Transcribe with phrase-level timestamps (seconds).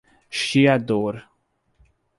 [0.37, 1.15] Chiador